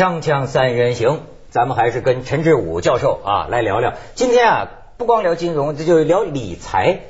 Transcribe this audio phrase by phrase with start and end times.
[0.00, 3.92] 锵锵三人行，咱们还是跟陈志武教授啊来聊聊。
[4.14, 7.00] 今天啊，不光聊金融，这就聊理财。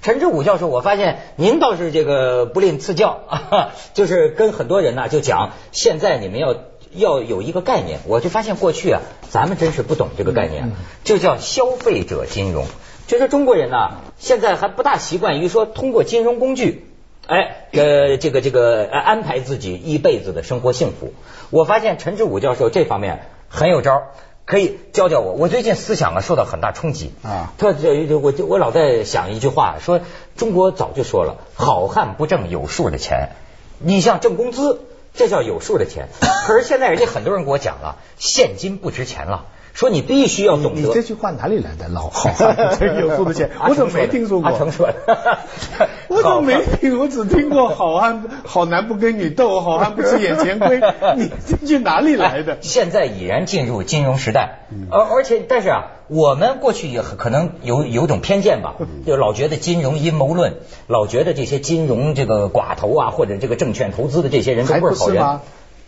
[0.00, 6.56] 陈志武教授，我发现您倒是这个不吝赐教，啊， 就是跟很多人呢就讲，现在你们要
[6.94, 7.98] 要有一个概念。
[8.06, 10.72] 我就发现过去啊，咱们真是不懂这个概念，
[11.04, 12.64] 就叫消费者金融。
[13.06, 16.86] 就是中国人呢，现在还不大习惯于说通过金融工具。
[17.26, 21.12] 哎，呃，这个这个安排自己一辈子的生活幸福。
[21.50, 24.02] 我发现陈志武教授这方面很有招，
[24.44, 25.32] 可以教教我。
[25.32, 27.52] 我最近思想啊受到很大冲击啊。
[27.58, 30.00] 他这我我老在想一句话，说
[30.36, 33.30] 中国早就说了，好汉不挣有数的钱。
[33.78, 34.80] 你像挣工资，
[35.14, 36.08] 这叫有数的钱。
[36.46, 39.46] 可是现在人家很多人给我讲了，现金不值钱了。
[39.72, 41.88] 说你必须要懂得，你这句话哪里来的？
[41.88, 44.50] 老好汉 有数的钱，我怎么没听说过？
[44.50, 45.38] 阿成说的，
[46.08, 46.98] 我怎么没听？
[46.98, 50.80] 我只听过好汉好男不跟女斗，好汉不吃眼前亏。
[51.16, 52.58] 你这句哪里来的？
[52.62, 58.74] 现在已然进入金融时代，而而且但是啊，我们过去也可能有有种偏见吧，
[59.06, 60.56] 就老觉得金融阴谋论，
[60.88, 65.40] 老觉得这些金融这个寡头啊，或者这个证券投资的这些人都不是好人。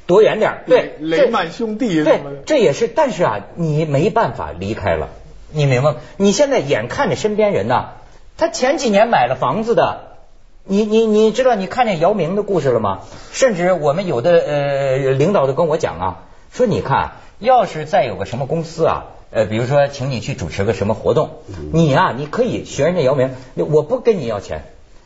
[0.06, 5.08] 躲远点对，雷曼兄弟对，这也是，但是啊，你没办法离开了，
[5.53, 5.97] 你明白吗？
[6.17, 7.91] 你现在眼看着身边人呐，
[8.36, 10.17] 他前几年买了房子的，
[10.64, 13.00] 你你你知道你看见姚明的故事了吗？
[13.33, 16.17] 甚至我们有的呃领导都跟我讲啊，
[16.53, 21.30] 说你看，要是再有个什么公司啊，呃，比如说请你去主持个什么活动，
[21.73, 24.62] 你啊，你可以学人家姚明，我不跟你要钱，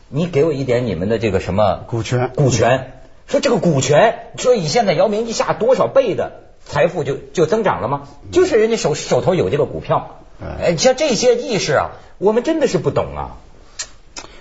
[0.09, 2.93] 你给我一点你们的这个什么股权，股权。
[3.27, 8.07] 说这个股权，说以现在姚明一下多少倍的财富就就增长了吗？
[8.31, 13.37] 就是人家手手头有这个股票，哎，像这些意识啊，我们真的是不懂啊。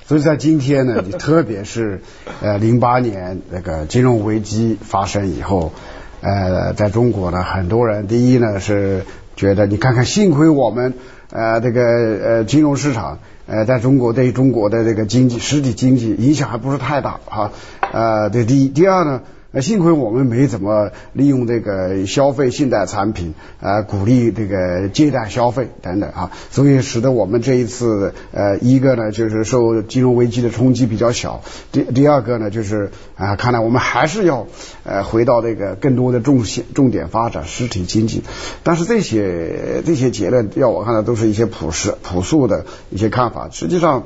[0.06, 2.01] 所以在今天呢，特别是
[2.41, 5.72] 呃零八年那个金融危机发生以后，
[6.21, 10.94] 呃，在中国呢，很多人第一呢是觉得，你看看，幸亏我们
[11.31, 13.19] 呃这个呃金融市场。
[13.48, 17.53] 呃，在中国对中国的这个经济实体经济影响还不是太大哈，
[17.92, 19.22] 呃，这第一，第二呢。
[19.61, 34.47] 幸亏我们没怎么利用这个消费信贷产品啊，鼓励这个借贷消费等等啊，所以使得我们这一次呃，一个呢就是受金融危机的冲击比较小，第第二个呢就是啊，看来我们还是要
[34.84, 38.23] 呃回到这个更多的重线重点发展实体经济，
[38.62, 44.05] 但是这些这些结论要我看到都是一些朴实朴素的一些看法，实际上。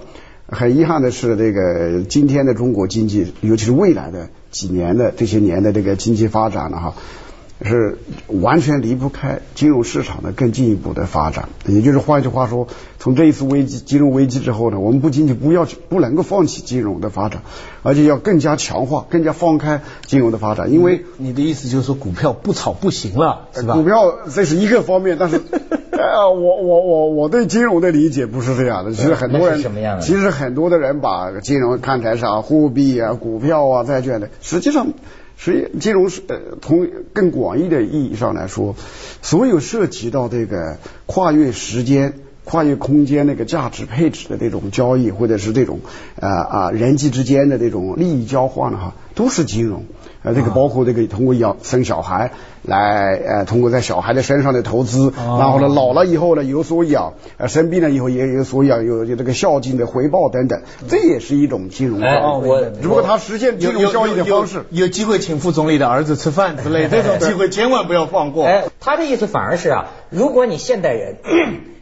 [0.53, 6.95] 很遗憾的是，这个今天的中国经济，尤其是未来的几年的这些年的这个经济发展了，哈。
[7.63, 17.43] 是完全离不开金融市场的更进一步的发展，也就是换句话说，从这一次危机金融危机之后呢，我们不仅仅不要不能够放弃金融的发展，
[17.83, 20.73] 而且要更加强化、更加放开金融的发展。
[20.73, 23.75] 因为你的意思就是说，股票不炒不行了，是吧？
[23.75, 25.41] 股票这是一个方面，但是
[25.93, 28.93] 呃，我我我我对金融的理解不是这样的。
[28.95, 29.61] 其实很多人？
[30.01, 34.89] 其实很多的人把金融看成啥货币啊、股票啊、债券的，实际上。
[35.43, 38.77] 所以，金融是呃，从更广义的意义上来说，
[39.23, 42.13] 所有涉及到这个跨越时间、
[42.45, 45.81] 跨越空间那个价值配置的这种交易，或者是这种
[46.21, 49.85] 啊啊人际之间的这种利益交换哈，都是金融。
[50.23, 52.33] 呃，这个包括这个通过养生小孩
[52.63, 62.03] 来，呃，通过在小孩的身上的投资，然后呢，老了以后呢有所养，呃，生病了以后也有所养，有有这个孝敬的回报等等，这也是一种金融。
[62.03, 68.45] 哎，我如果他实现金融交易的方式，有机会请副总理的儿子吃饭之类，这种机会千万不要放过。
[68.45, 71.17] 哎，他的意思反而是啊，如果你现代人，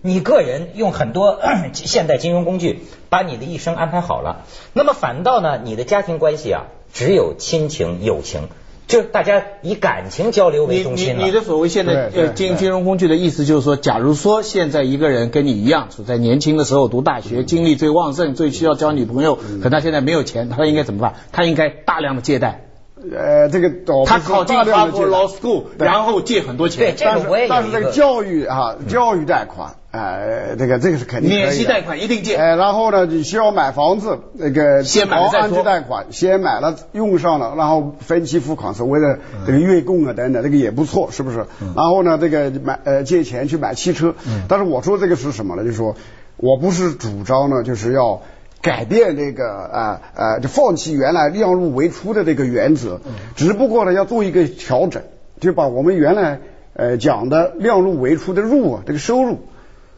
[0.02, 1.40] 你个人用很多
[1.72, 2.78] 现代金融工具
[3.08, 4.44] 把你的一生安排好了，
[4.74, 6.66] 那么反倒呢，你的家庭关系啊。
[6.92, 8.48] 只有亲情、友情，
[8.86, 11.20] 就是大家以感情交流为中心了。
[11.20, 21.14] 你你的所谓现在呃金金融工具的意思就是说，假如说现在一个人跟你一样，处在年轻的时候读大学，精力最旺盛，最需要交女朋友，可他现在没有钱，他应该怎么办？
[21.32, 22.67] 他应该大量的借贷。
[23.14, 23.70] 呃，这个
[24.06, 26.78] 他考进哈佛 law school，然后借很多钱。
[26.78, 29.74] 对，这个我也但是这个教育啊，教育贷款。
[29.90, 32.36] 哎，这个这个是肯定免息贷款一定借。
[32.36, 41.46] 哎，然后呢，你需要买房子，那个先买按揭贷款，先买了用上了，然后分期付款，所谓的这个月供啊等等，这个也不错，是不是？
[41.74, 44.14] 然后呢，这个买呃借钱去买汽车。
[44.46, 45.64] 但是我说这个是什么呢？
[45.64, 45.96] 就是说
[46.36, 48.20] 我不是主张呢，就是要
[48.68, 53.00] 改变这个啊啊，就放弃原来量入为出的这个原则，
[53.34, 55.04] 只不过呢要做一个调整，
[55.40, 56.40] 就把我们原来
[56.74, 59.38] 呃讲的量入为出的入啊这个收入。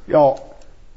[0.07, 0.37] 要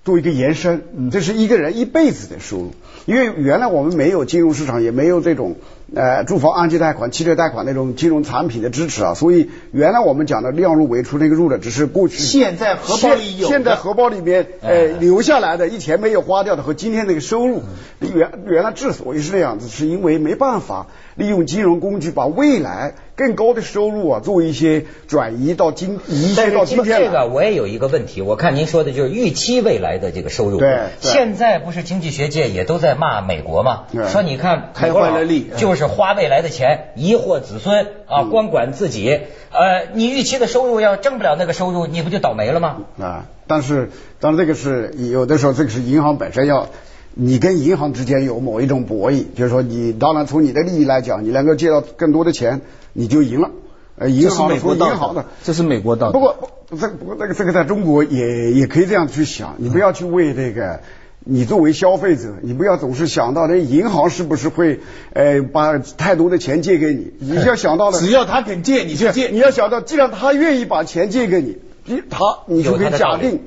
[0.05, 2.71] 做一个延伸，这是一个人一辈子的收入，
[3.05, 5.55] 因为原来我们没有金融市场，也没有这种
[5.95, 17.61] 呃住房按揭贷款、汽车贷款那种金融产品的支持啊，所以原来我们讲的量入为出那个入的只是过去，现在荷包里有现在荷包里面呃留下来的以前没有花掉的和今天那个收入，
[17.99, 27.27] 原原来之所以是这样子，是因为没办法利用金融工具把未来更高的收入啊做一些转移到今移但是移到今天这个。
[27.27, 30.59] 我也有一个问题，我看您说的就是预期未来的这个收入。
[30.59, 33.83] 对对现在不是经济学界也都在骂美国吗？
[34.07, 39.19] 说你看开坏了力就是花未来的钱遗祸子孙啊，光管自己。
[39.51, 42.77] 呃，你预期的收入要挣不了那个收入，你不就倒霉了吗？
[42.99, 46.69] 啊，但是当然这个是有的时候这个是银行本身要，
[47.15, 52.61] 你跟银行之间有某一种博弈，就是说你当然从你的利益来讲，你能够借到更多的钱，
[52.93, 53.51] 你就赢了。
[53.97, 56.13] 呃，银行从美国银行的，这是美国道德。
[56.13, 60.79] 不过不这不过这个这个在中国也也可以这样去想，你不要去为这个。
[61.25, 64.81] 你作为消费者，你不要总是想到这银行是不是会
[65.13, 69.29] 呃把太多的钱借给你，你要想到了， 只要他肯借，你就借。
[69.29, 73.39] 你要想到，既然他愿意把钱借给你，你他你就可以假定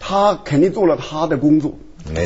[0.00, 1.76] 他肯定做了他的工作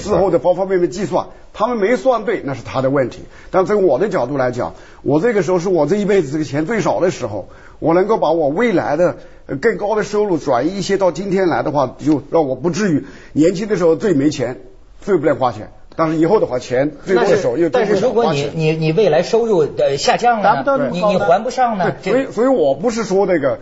[0.01, 3.21] 事后的方方面面计算，他们没算对那是他的问题。
[3.51, 14.61] 但从我的角度来讲，我这个时候是我这一辈子这个钱最少的时候，我能够把我未来的呃更高的收入转移一些到今天来的话，就让我不至于年轻的时候最没钱，
[15.01, 15.71] 最不能花钱。
[15.95, 23.59] 但是以后的话，钱最多的时候又是但是如果你你你未来收入呃下降了达不到，你你还不上呢，所以所以我不是说那个。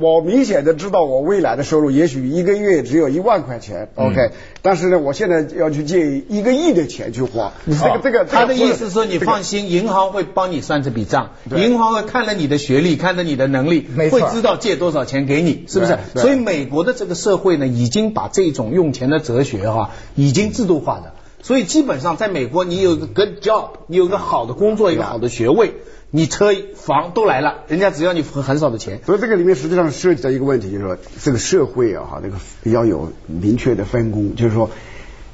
[0.00, 4.30] 我明显的知道我未来的收入也许一个月只有一万块钱，OK，、
[4.62, 15.98] 但是呢，我现在要去借一个亿的钱去花，这个这个他的意思说，你放心，银行会帮你算这笔账，银行会看了你的学历，看了你的能力，会知道借多少钱给你，是不是？
[16.14, 21.12] 所以美国的这个社会呢，已经把这种用钱的哲学哈、已经制度化的。
[21.42, 25.74] 所以基本上在美国，你有一个 good job，你有一个好的工作，一个好的学位，
[26.10, 29.00] 你车房都来了，人家只要你很很少的钱。
[29.06, 32.36] 所以这个里面实际上涉及到一个问题，就是说这个社会啊，哈，这个
[32.70, 34.70] 要有明确的分工，就是说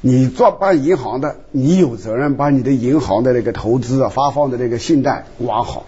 [0.01, 5.85] 你做办银行的，你有责任把你的银行的那个投资啊、发放的那个信贷管好，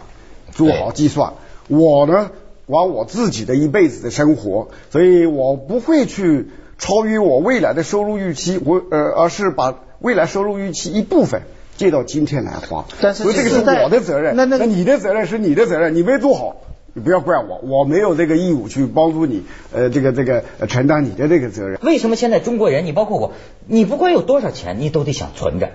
[0.51, 1.33] 做好计算。
[1.67, 2.31] 我呢，
[2.65, 6.47] 管我自己的一辈子的生活，所以我不会去
[6.77, 11.41] 超越我未来的收入预期，我呃，而是把未来收入预期一部分。
[11.77, 14.35] 借到今天来花，但是所以这个是我的责任。
[14.35, 16.55] 那那你的责任是你的责任，你没做好，
[16.95, 21.77] 你不要怪我，我没有这个义务去帮助你，呃，这个这个、呃承担你的这个责任。
[21.83, 23.33] 为什么现在中国人，你包括我，
[23.67, 25.69] 你不管有多少钱，你都得想存着，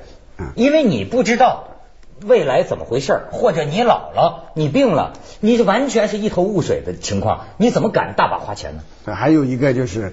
[0.57, 1.69] 因为你不知道
[2.27, 8.83] 未来怎么回事儿，或者你老了，你病了，你是完全是一头雾水的情况，你怎么敢大把花钱呢？
[9.05, 10.13] 呃还有一个就是，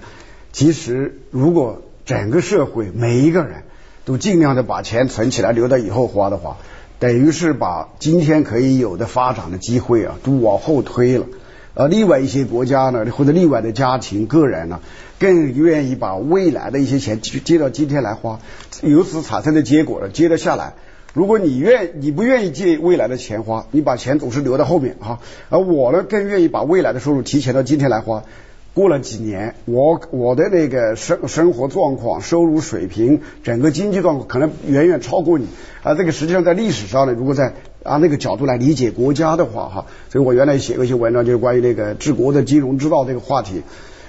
[0.52, 3.64] 其实如果整个社会每一个人
[4.04, 6.56] 都尽量的把钱存起来，留到以后花的话，
[6.98, 11.26] 等于是把今天可以有的发展的机会啊，都往后推了。
[11.74, 14.80] 而另外一些国家呢，或者另外的家庭、个人呢，
[15.18, 18.40] 更愿意把未来的一些钱接接到今天来花，
[18.82, 20.74] 由此产生的结果呢，接着下来。
[21.12, 25.20] 如果你愿你不愿意借未来的钱花，你把钱总是留到后面哈。
[25.48, 28.24] 而我呢，更愿意把未来的收入提前到今天来花。
[28.72, 35.46] 过了几年，我我的那个生生活状况、收入水平、整个经济状况可能远远超过你。
[35.82, 43.62] 啊，这个实际上在历史上呢，如果在按那个角度来理解国家的话，哈，所以我原来写过一些文章，就是关于那个治国的金融之道这个话题。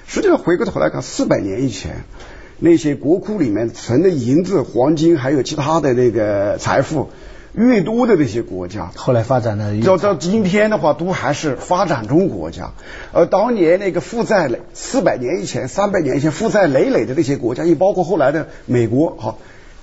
[0.06, 2.04] 实际上回过头来看，四百年以前，
[2.60, 7.10] 那些国库里面存的银子、黄金，还有其他的那个财富
[7.54, 12.72] 越多的那些国家，后来发展的到到今天的话，都还是发展中国家。
[13.12, 19.36] 而当年那个负债累，四百年以前、三百年以前负债累累的那些国家，也包括后来的美国，哈，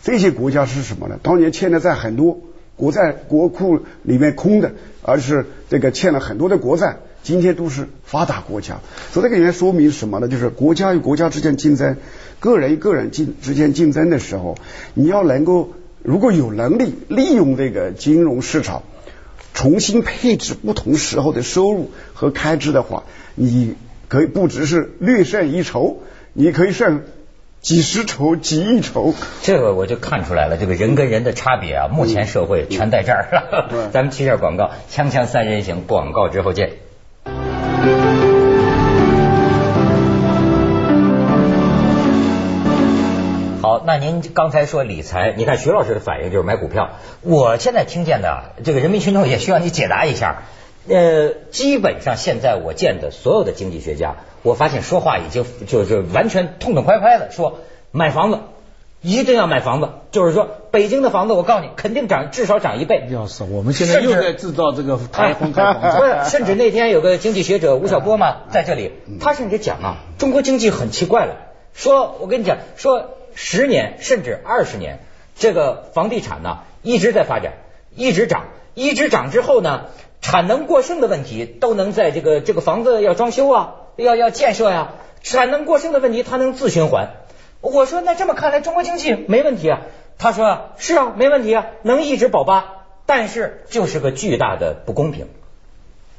[0.03, 1.19] 这些国家是什么呢？
[1.23, 2.41] 当年欠的债很多，
[2.77, 4.73] 国债国库里面空的，
[5.03, 6.97] 而是这个欠了很多的国债。
[7.21, 8.81] 今天都是发达国家，
[9.13, 10.29] 所以这个也说明什么呢？
[10.29, 11.97] 就是国家与国家之间竞争，
[12.39, 14.57] 个人与个人竞之间竞争的时候，
[14.95, 15.73] 你要能够
[16.03, 18.83] 如果有能力利用这个金融市场。
[19.55, 23.03] 重新配置不同时候的收入和开支的话，
[23.35, 23.75] 你
[24.07, 25.97] 可以不只是略胜一筹，
[26.33, 27.03] 你可以胜
[27.61, 29.15] 几十筹、几亿筹。
[29.43, 33.49] 这个我就看出来了，这个人跟人的差别啊，目前社会全在这儿
[33.91, 36.88] 咱们去一下广告，锵锵三人行，广告之后见。
[43.69, 46.93] 好，那您刚才说理财，你看徐老师的反应就是买股票。
[47.21, 50.45] 我现在听见的啊这个人民群众也需要你解答一下。
[50.89, 57.59] 呃，基本上现在我见的所有的经济学家，我发现说话已经就是完全痛痛快快的说
[57.91, 58.39] 买房子，
[59.03, 63.07] 一定要买房子，就是说北京的房子，我告诉你，肯定涨，至少涨一倍。
[63.11, 71.35] 要是我们现在又在制造这个台风台房 不是，甚至那天有个经济学者吴晓波嘛，在这里，他甚至讲啊，中国经济很奇怪了，
[71.75, 73.11] 说我跟你讲，说
[73.41, 74.99] 十年甚至二十年，
[75.37, 77.53] 这个房地产呢一直在发展，
[77.95, 79.87] 一直涨，一直涨之后呢，
[80.21, 87.11] 产能过剩的问题都能在这个这个房子要装修啊，要要建设呀，产能过剩的问题它能自循环。
[87.61, 89.83] 我说那这么看来，中国经济没问题啊。
[90.19, 95.29] 他说是啊，没问题啊，能一直保八，但是就是个巨大的不公平，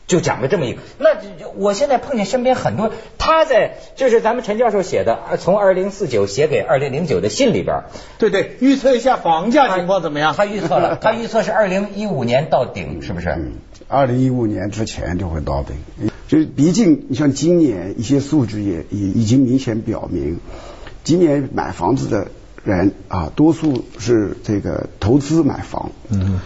[0.10, 0.82] 就讲了这么一个。
[0.98, 1.12] 那
[1.56, 7.84] 我现在碰见身边很多，他在就是咱们陈教授写的，从二零四九写给二零零九的信里边，
[8.18, 10.34] 对对，预测一下房价情况怎么样？
[10.36, 13.54] 他预测了， 他预测是二零一五年到顶，是不是？
[13.88, 15.78] 二零一五年之前就会到顶，
[16.28, 20.40] 就毕竟你像今年一些数据也已已经明显表明。
[21.04, 22.28] 今年买房子的
[22.64, 26.40] 人啊，多数是这个投资买房，嗯，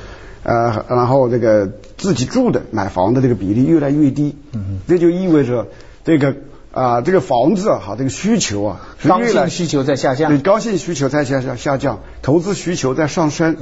[0.43, 1.69] 呃，然后这个
[2.03, 5.69] 自己住的买房的这个比例越来越低，嗯，这就意味着
[6.03, 6.35] 这个
[6.73, 13.55] 啊，这个房子哈，这个需求啊，刚性需求在下降，对，刚性需求在下下下降，投资需求在上升。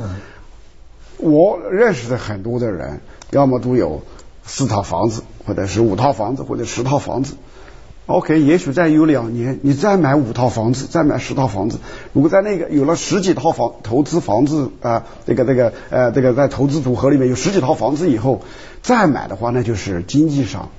[1.17, 4.01] 我认识的很多的人，要么都有
[4.43, 7.35] 四套房子，或者是五套房子，或者十套房子。
[8.07, 11.77] OK，也许再有两年，你再买五套房子，再买十套房子。
[12.11, 18.41] 如果在那个有了十几套房投资房子啊，这个这个呃这个在投资组合里面有十几套房子以后
[18.81, 20.69] 再买的话，那就是经济上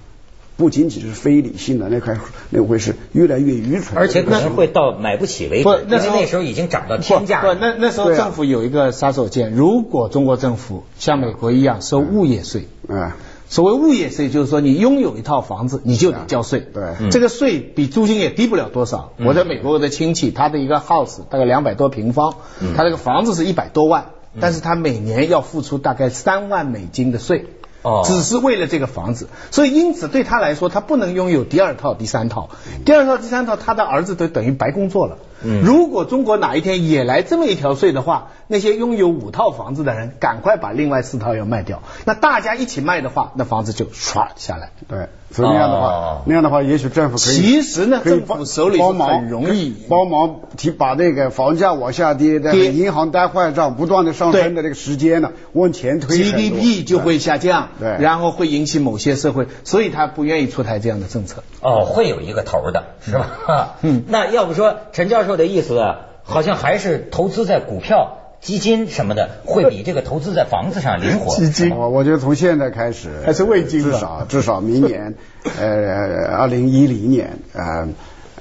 [0.59, 2.19] 不仅仅是非理性的，那块
[2.51, 5.65] 那会是越来越愚蠢，而且可能会到买不起为止。
[5.65, 7.41] 不，那时候那时候已经涨到天价。
[7.41, 13.17] 不，那那时候政府有一个杀手锏，如果中国政府像美国一样收物业税，啊。
[13.49, 16.61] 所谓物业税，就是说你拥有一套房子，你就得交税。
[16.61, 19.13] 对，这个税比租金也低不了多少。
[19.19, 22.35] 我在美国的亲戚，他的一个 house 大概两百多平方，
[22.77, 24.07] 他这个房子是一百多万，
[24.41, 27.47] 但是他每年要付出大概三万美金的税。
[27.83, 32.51] 哦，只是为了这个房子，所以因此对他来说，他不能拥有第二套、第三套。
[32.85, 35.19] 第二套、第三套，他的儿子都等于白工作了。
[35.43, 41.83] 嗯，如果中国哪一天也来这么一条税的话，那些拥有五套房子的人，赶快把另外四套要卖掉。
[42.05, 44.73] 那大家一起卖的话，那房子就唰下来。
[44.87, 57.71] 对，所以那样的话，那样的话，也许政府可以，其实呢，政府手里帮忙很容易帮忙提把那个房价往下跌的银行贷坏账不断的上升的这个时间呢往前推，GDP 就会下降。
[57.81, 61.43] 对，然后会引起某些社会，所以他不愿意出台这样的政策。
[61.63, 63.77] 哦，会有一个头的是吧？
[63.81, 65.81] 嗯， 那要不说陈教授的意思，
[66.23, 71.37] 好像还是投资在股票、基金什么的，会比这个投资在房子上灵活。
[71.37, 75.15] 基金，我我觉得从现在开始还是未经，至少至少明年，
[75.61, 77.89] 呃，二零一零年，呃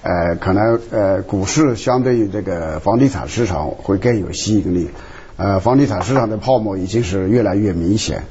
[0.01, 4.89] 呃，可能呃股市相对于这个房地产市场会更有吸引力。
[5.38, 8.24] 呃，房地产市场的泡沫已经是越来越明显，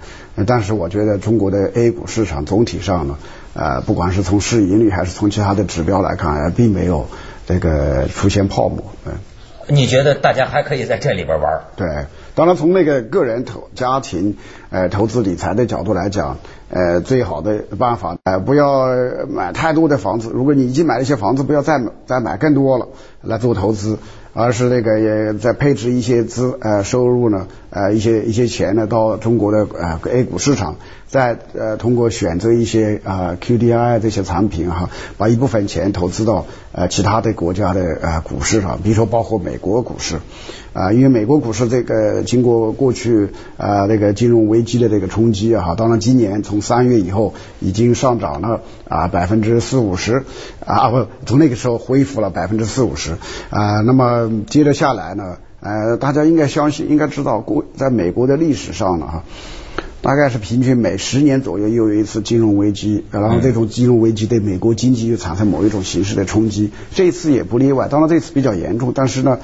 [0.46, 3.18] 但是我觉得中国的 A 股市场总体上呢，
[3.54, 7.06] 呃，不管是从市盈率还是从其他的指标来看，并没有
[7.46, 8.84] 这个出现泡沫。
[9.06, 9.12] 嗯，
[9.70, 11.60] 你觉得大家还可以在这里边玩？
[11.76, 14.36] 对，当然从那个个人投家庭
[14.70, 18.88] 呃投资理财的角度来讲，呃，最好的办法呃不要
[19.28, 20.30] 买太多的房子。
[20.32, 22.88] 如果你已经买了一些房子，不要再再买更多了
[23.22, 23.98] 来做投资。
[24.32, 30.76] 而是那个也在配置一些资呃收入呢呃一些一些钱呢到中国的呃 A 股市场，
[31.10, 34.88] 再呃通过选择一些啊 QDI 这些产品哈，
[35.18, 40.20] 把一部分钱投资到呃其他的国家的呃股市上，比如说包括美国股市
[40.72, 50.24] 啊，因为美国股市这个经过过去啊那个金融危机的这个冲击啊，当然今年从三月以后已经上涨了啊百分之四五十
[50.64, 53.16] 啊不从那个时候恢复了百分之四五十
[53.50, 54.30] 啊那么。
[54.46, 59.24] 接着下来呢，呃，大家应该相信，应该知道，过在美国的历史上呢，哈，
[60.02, 67.88] 大概是平均每十年左右又有一次金融危机，然后这种金融危机对美国经济又产生某一种形式的冲击，这一次也不例外。
[67.88, 69.38] 当然这次比较严重，但是呢。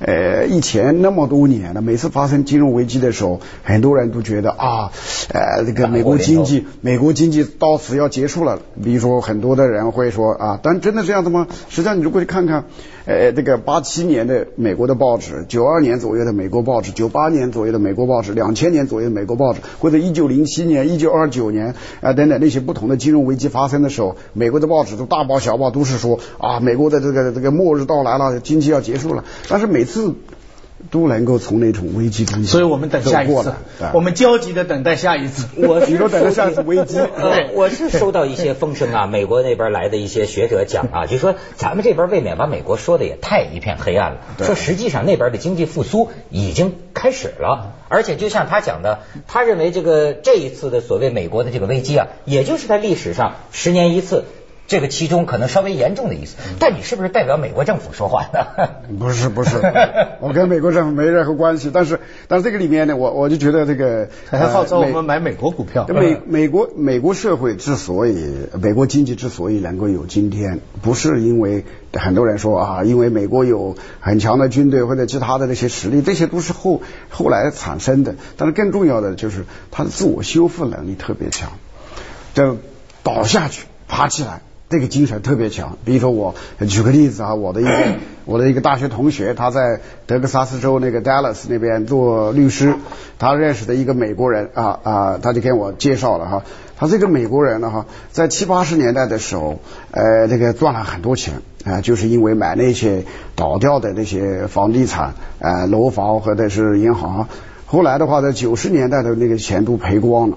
[0.00, 4.92] 呃，以前那么多年了，每次发生金融危机的时候，很多人都觉得啊，
[5.34, 8.60] 呃，这个美国经济，美国经济到此要结束了。
[8.80, 11.48] 比如说，很多的人会说啊，但真的这样子吗？
[11.68, 12.66] 实际上，你如果去看看，
[13.08, 29.24] 呃，这个八七年的美国的报纸，九二年左右的美国报纸，九八年左右的美国报纸，两千年左右的美国报纸，或者一九零七年、一九二九年啊等等那些不同的金融危机发生的时候，美国的报纸都大报小报都是说啊，美国的这个这个末日到来了，经济要结束了。
[29.48, 30.14] 但是每次
[30.90, 33.52] 都能够从那种危机中间所以我们等下一次
[33.92, 35.46] 我们焦急的等待下一次。
[35.56, 36.98] 我是你说等待下一次危机。
[37.16, 54.24] 呃，我是收到一些风声啊， 美国那边来的一些学者讲啊，就说咱们这边未免把美国说的也太一片黑暗了，说实际上那边的经济复苏已经开始了，而且就像他讲的，他认为这个这一次的所谓美国的这个危机啊，也就是在历史上十年一次。
[54.68, 58.68] 这个其中可能稍微严重的意思，但你是不是代表美国政府说话呢？
[58.98, 59.56] 不 是不是，
[60.20, 61.70] 我跟美国政府没任何关系。
[61.72, 61.98] 但是
[62.28, 65.86] 但是这个里面呢，我我就觉得这个还号召我呃们买美国股票。
[65.88, 78.16] 美美国美国社会之所以美国经济之所以能够有今天，不是因为很多人说啊，因为美国有很强的军队或者其他的那些实力，这些都是后后来产生的。
[78.36, 81.52] 但是更重要的就是它的自我修复能力特别强，
[82.34, 82.58] 就
[83.02, 84.42] 倒下去爬起来。
[84.70, 86.34] 这个精神特别强，比如说我
[86.68, 87.70] 举个例子啊，我的一个
[88.26, 92.74] 我的一个大学同学，他在德克萨斯州那个 Dallas 那边做律师，
[93.18, 96.44] 他认识的一个美国人啊啊，他就给我介绍了哈，
[96.76, 99.58] 他这个美国人呢哈，在七八十年代的时候，
[99.90, 107.26] 呃，这个赚了很多钱啊，就是因为买那些倒掉的那些房地产啊、楼房或者是银行，
[107.64, 110.36] 后来的话，在九十年代的那个钱都赔光了，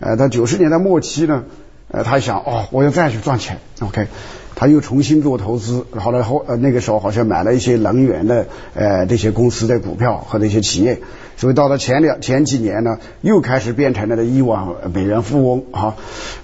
[0.00, 1.44] 呃，到九十年代末期呢。
[1.88, 4.08] 呃，他想哦，我要再去赚钱，OK，
[4.56, 11.00] 他又重新做投资，然后呢后呃那个时候好像买了一些能源的呃这些公司的股票和那些企业，
[11.36, 15.94] 所以到了前两前几年呢，又开始变成了亿万美元富翁啊，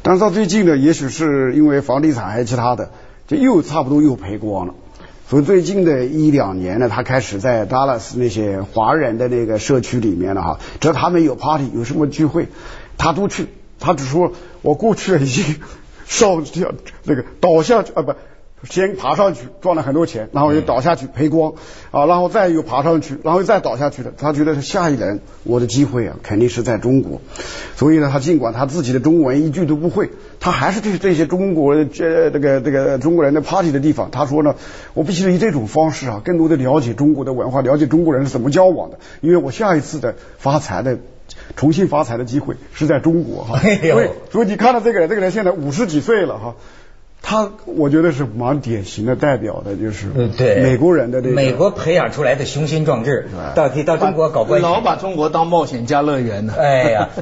[0.03, 2.91] 但是到最近呢，也许是因为房地产还有其他的，
[3.27, 4.75] 就又差不多又赔光了。
[5.29, 12.47] 所以最近的一两年呢，他开始在 Dallas 那些华人的那个社区里面了哈，只要他们有 party 有什么聚会，
[12.97, 13.49] 他都去。
[13.83, 15.57] 他只说，我过去已经
[16.07, 16.73] 上掉
[17.03, 18.15] 那个倒下去啊，不，
[18.63, 21.55] 先爬上去赚了很多钱，然后又倒下去赔光
[21.91, 24.13] 啊，然后再又爬上去，然后再倒下去的。
[24.17, 27.21] 他觉得是下一轮我的机会啊，肯定是在中国。
[27.75, 34.55] 所以呢，他尽管他自己的中文一句都不会，他还是对这些中国这这个这个中国人的 party 的地方，他说呢，
[34.95, 40.99] 我必须以这种方式啊，更多的了解中国的文化，了解中国人是怎么交往的，因为我下一次的发财的。
[41.57, 43.95] 重新发财的机会是在中国哈， 哎呦。
[43.95, 46.55] 所以所以你看到这个人，这个人现在五十几岁了哈，
[47.23, 50.61] 他我觉得是蛮典型的代表的，就是对。
[50.63, 56.55] 美国人的这个美国培养出来的雄心壮志，到底到中国搞关系，老把中国当冒险家乐园呢。
[56.59, 57.09] 哎呀。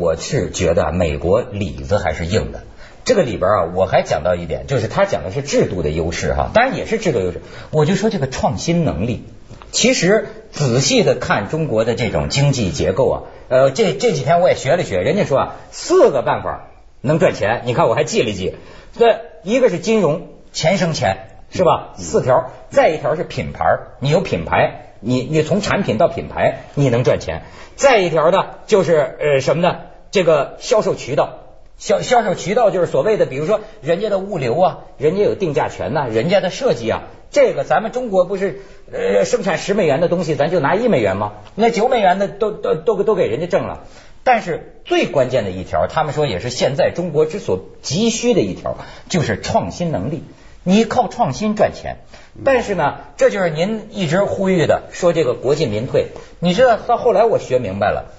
[0.00, 2.62] 我是觉得美国里子还是硬的。
[3.08, 7.40] 这个里边啊，我还讲到一点，就是他讲的是制度的优势哈，当然也是制度优势。
[7.70, 9.24] 我就说这个创新能力，
[9.72, 13.16] 其实仔细的看中国的这种经济结构啊，
[13.48, 16.68] 呃，这这几天我也学了学，人家说啊，四个办法
[17.00, 18.56] 能赚钱，你看我还记了记，
[18.98, 21.94] 对，一个是金融，钱生钱是吧？
[21.96, 23.64] 四条，再一条是品牌，
[24.00, 27.44] 你有品牌，你你从产品到品牌你能赚钱，
[27.74, 29.78] 再一条呢就是呃什么呢？
[30.10, 31.38] 这个销售渠道。
[31.78, 38.60] 销销售渠道就是所谓的，比如说人家的物流啊，人家有定价权呐、人家的设计啊，这个咱们中国不是
[38.92, 41.34] 呃生产十美元的东西，咱就拿一美元吗？
[41.54, 43.84] 那九美元的都都都都给人家挣了。
[44.24, 48.76] 但是最关键的一条，他们说也是现在中国之所急需的一条，
[49.08, 50.24] 就是创新能力。
[50.64, 51.98] 你靠创新赚钱，
[52.44, 56.08] 但是呢，这就是您一直呼吁的，说这个国进民退。
[56.40, 58.12] 你知道到后来我学明白了，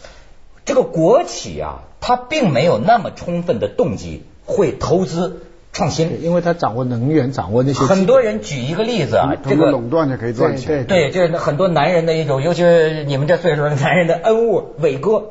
[0.69, 1.83] 这个国企啊。
[2.01, 5.41] 它并没有那么充分的动机会投资
[5.73, 7.83] 创新，因为它掌握能源，掌握那些。
[7.83, 10.85] 很多人举一个例子啊，这个垄断就可以赚钱。
[10.85, 15.25] 对，这是很多男人的一种，尤其是你们这岁数的男人的恩物，伟哥，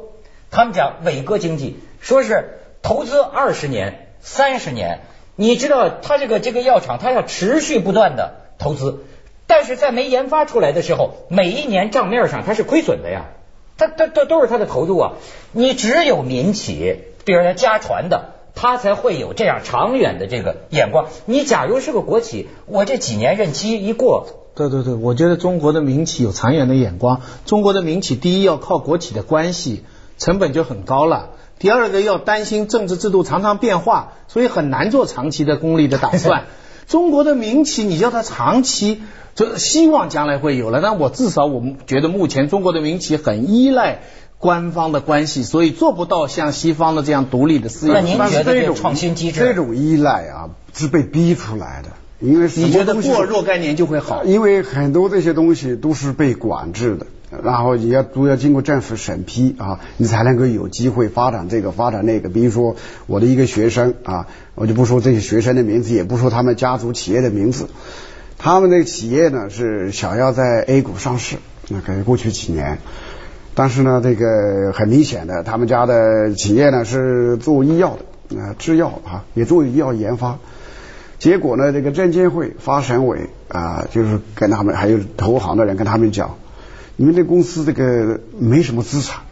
[0.51, 5.01] 他们讲伟哥经济，说是投资二十年、三十年，
[5.35, 9.05] 你知道他这个这个药厂，他要持续不断的投资，
[9.47, 13.31] 但是在没研发出来的时候，每一年账面上它是亏损的呀。
[13.79, 15.13] 他他他都是他的投入啊！
[15.53, 21.07] 你只有民企，比如说家传的，他才会有这样长远的这个眼光。
[21.27, 27.21] 你假如是个国企，我这几年任期一过，对对对，我觉得中国的民企有长远的眼光。
[27.47, 29.85] 中国的民企，第一要靠国企的关系，
[30.19, 36.47] 成本就很高了；第二个要担心政治制度常常变化，所以很难做长期的功利的打算。
[36.89, 39.03] 中国的民企，你叫它长期。
[39.39, 44.01] 就希望将来会有了，但我至少我们觉得目前中国的民企很依赖
[44.39, 47.95] 官方的关系，所以做不到像西方的这样独立的私有。
[47.95, 51.91] 那您觉得这种创新机制，这种依赖啊是被逼出来的？
[52.19, 54.25] 因为你觉得过若干年就会好？
[54.25, 57.07] 因为很多这些东西都是被管制的，
[57.45, 62.29] 然后也要都要经过政府审批啊，你才能够有机会发展这个发展那个。
[62.29, 62.75] 比如说
[63.07, 67.69] 我的一个学生啊，我就不说这些学生的名字，也不说他们家族企业的名字，
[68.39, 71.37] 他们那个企业呢是想要在 A 股上市，
[71.69, 72.79] 那可能过去几年，
[73.55, 77.99] 但是呢，这个很明显的，他们家的企业呢是做医药
[78.29, 80.39] 的啊，制药啊，也做医药研发。
[81.19, 86.37] 结果呢，这个证监会发审委啊，就是跟他们还有投行的人跟他们讲。
[86.95, 89.23] 你们这公司这个没什么资产，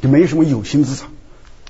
[0.00, 1.10] 就没什么有形资产，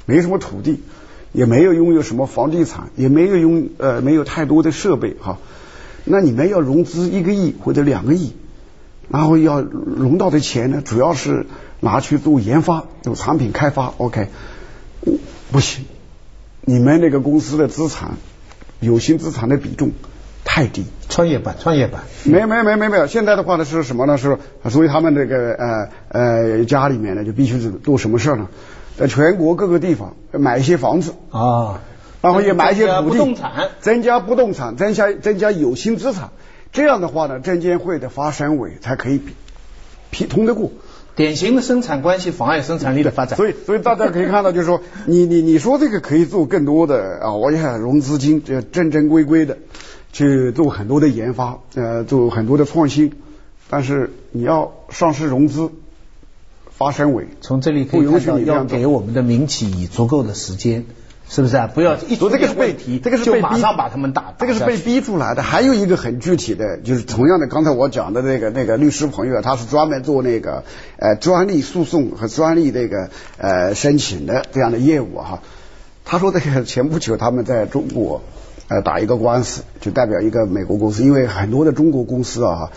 [0.06, 0.84] 没什么土地，
[1.32, 5.38] 也没有拥有什么房地产，也没有拥呃没有太多的设备哈。
[6.04, 8.34] 那你们要融资一个亿或者两个亿，
[9.08, 11.46] 然后要融到的钱呢，主要是
[11.80, 13.92] 拿去做研发、做产品开发。
[13.98, 14.28] OK，
[15.50, 15.84] 不行，
[16.62, 18.12] 你们那个公司的资产
[18.80, 19.92] 有形资产的比重。
[20.46, 24.18] 太低，创业板，创业板，没有没有没有没有，现在的话呢是什么呢？
[24.18, 24.38] 是
[24.68, 28.48] 所以他们这个呃呃家里面呢就必须是做什么事呢？
[28.96, 31.80] 在全国各个地方买一些房子啊，
[32.24, 36.30] 然后也买一些土地，不动产，增加不动产，增加增加有形资产，
[36.72, 39.20] 这样的话呢，证监会的发审委才可以
[40.10, 40.72] 批通得过。
[41.14, 43.36] 典型的生产关系妨碍生产力的发展。
[43.36, 49.58] 所以所以大家可以看到，就是说 你你你说这个可以做更多的啊，我也融资金这正正规规的。
[50.12, 53.14] 去做很多的研发，呃，做很多的创新，
[53.68, 55.70] 但是你要上市融资，
[56.70, 60.84] 发审委从这里可以看到，要给我们的民企以足够的时间，
[61.28, 61.70] 是不是啊？
[61.74, 65.42] 不要一说这个是被提，这个是被马上把他们打，这个是被逼出来的。
[65.42, 70.64] 还有一个很具体的，就是同样的，刚才我讲的那个那个律师朋友，他是专门做那个
[70.98, 75.42] 呃专利诉讼和专利这个呃申请的这样的业务哈。
[76.04, 78.22] 他说这个前不久他们在中国。
[78.66, 82.70] 呃，打一个官司就代表一个美国公司，因为很多的中国公司啊，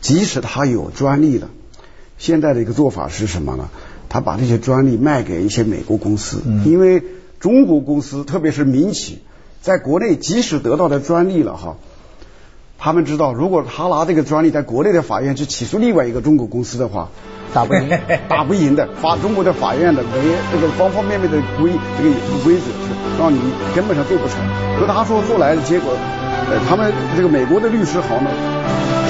[0.00, 1.48] 即使他有专利的，
[2.18, 3.68] 现在的一个做法是什么呢？
[4.08, 7.04] 他把这些专利卖给一些美国公司，因为
[7.40, 9.22] 中国公司特别是民企，
[9.60, 11.76] 在国内即使得到的专利了哈，
[12.78, 17.08] 他们知道如果他拿这个专利在国内的法院去起诉另外一个中国公司的话。
[17.50, 17.88] 打不赢，
[18.28, 18.86] 打不赢的。
[19.00, 20.20] 法中国的法院的规
[20.52, 22.10] 这个方方面面的规这个
[22.44, 23.40] 规则是让你
[23.74, 24.36] 根本上做不成。
[24.76, 25.90] 所以他说后来的结果，
[26.50, 28.30] 呃，他们这个美国的律师行呢，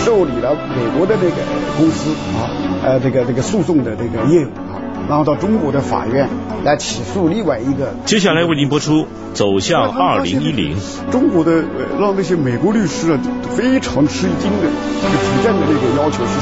[0.05, 1.35] 受理了美国的那个
[1.77, 2.47] 公司啊，
[2.85, 4.78] 呃，这个这个诉讼的这个业务啊，
[5.09, 6.29] 然后到中国的法院
[6.65, 7.95] 来起诉另外一个。
[8.05, 10.77] 接下来为您播出《走向二零一零》。
[11.11, 11.65] 中国的
[11.99, 13.21] 让那些美国律师啊
[13.57, 14.69] 非常吃惊的
[15.01, 16.33] 这个举证的那个要求是